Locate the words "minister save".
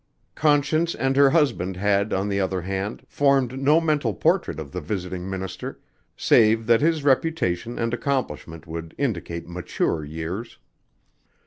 5.29-6.65